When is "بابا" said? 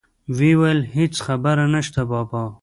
2.09-2.43